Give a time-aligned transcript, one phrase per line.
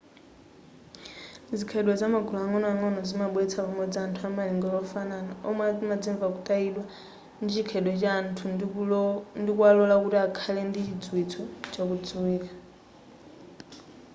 [1.57, 6.83] zikhalidwe za magulu ang'onoang'ono zimabweretsa pamodzi anthu amalingaliro ofanana omwe amadzimva kutayidwa
[7.41, 8.43] ndi chikhalidwe cha anthu
[9.41, 11.41] ndikuwalola kuti akhale ndi chidziwitso
[11.73, 12.53] chakudziwika